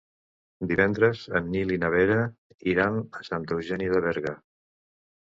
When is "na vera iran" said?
1.83-2.97